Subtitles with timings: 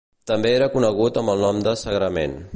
[0.29, 2.39] També era conegut amb el nom de sagrament.